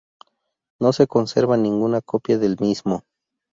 No 0.79 0.93
se 0.93 1.05
conserva 1.05 1.57
ninguna 1.57 2.01
copia 2.01 2.39
del 2.39 2.57
mismo. 2.59 3.03